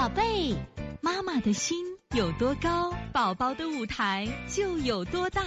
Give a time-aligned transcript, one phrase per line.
[0.00, 0.56] 宝贝，
[1.02, 1.76] 妈妈的心
[2.16, 5.42] 有多高，宝宝的舞台就有多大。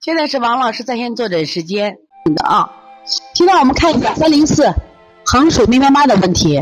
[0.00, 1.98] 现在是王老师在线坐诊时间
[2.34, 2.68] 的啊。
[3.32, 4.74] 现在我们看一下三零四
[5.24, 6.60] 衡水妹妈妈的问题。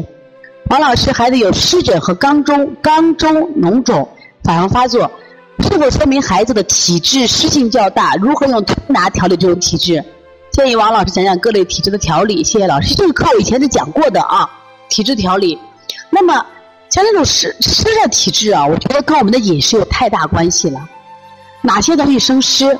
[0.68, 3.32] 王老师，孩子有湿疹和肛中肛中
[3.62, 4.06] 脓肿
[4.42, 5.10] 反复发作，
[5.60, 8.16] 是否说明孩子的体质湿性较大？
[8.16, 10.04] 如何用推拿调理这种体质？
[10.52, 12.44] 建议王老师讲讲各类体质的调理。
[12.44, 14.46] 谢谢老师，这个课我以前是讲过的啊，
[14.94, 15.58] 体质调理。
[16.08, 16.34] 那么
[16.88, 20.88] 像这种湿湿热体质啊，我觉得跟我们的饮食有太大关系了。
[21.62, 22.78] 哪些东西生湿？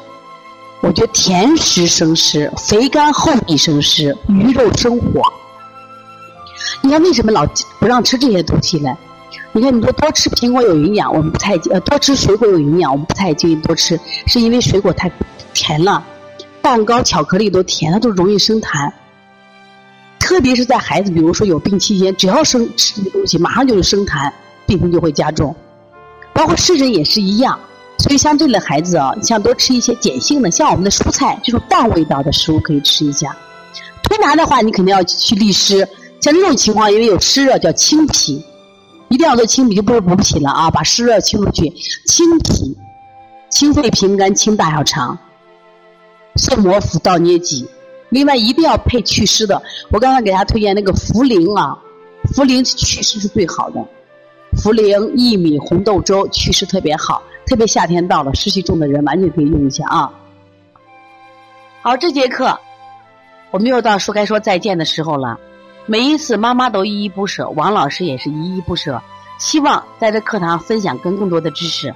[0.80, 5.22] 我觉得甜食生湿，肥甘厚腻生湿，鱼肉生火。
[6.82, 7.44] 你看为什么老
[7.80, 8.96] 不让吃这些东西呢？
[9.50, 15.10] 你看你说多吃苹果有营养，我们不太呃多吃水果有营养，我们不太建议多吃，是因为水果太
[15.52, 16.00] 甜了，
[16.62, 18.92] 蛋糕、巧克力都甜，它都容易生痰。
[20.24, 24.32] 特别是在孩子比如说有病期间，只要生吃这些东西，马上就是生痰，
[24.64, 25.54] 病情就会加重。
[26.32, 27.60] 包括湿疹也是一样。
[27.98, 33.36] 所以像这类孩子啊，像多吃一些碱性的，像我们的蔬菜这种淡味道的食物可以吃一下。
[34.04, 35.86] 推拿的话，你肯定要去利湿。
[36.22, 38.42] 像这种情况，因为有湿热，叫清脾，
[39.10, 41.70] 一定要做清脾，就不是补脾了啊，把湿热清出去。
[42.06, 42.74] 清脾、
[43.50, 45.18] 清肺平肝、清大小肠、
[46.36, 47.66] 泻摩腹、倒捏脊。
[48.14, 49.60] 另外一定要配祛湿的。
[49.90, 51.76] 我刚才给大家推荐那个茯苓啊，
[52.32, 53.80] 茯苓祛湿是最好的。
[54.56, 57.20] 茯苓、薏米、红豆粥祛湿特别好。
[57.44, 60.10] 特别夏天到了，湿气重的人完全可以用一下啊。
[61.82, 62.56] 好，这节课
[63.50, 65.36] 我们又到说该说再见的时候了。
[65.84, 69.02] 每一次妈妈都依依不舍，王老师也是依依不舍，
[69.38, 71.92] 希望在这课堂分享更更多的知识。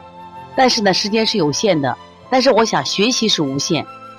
[0.56, 1.96] 但是呢，时间是有限的，
[2.28, 3.86] 但是我想学习是无限，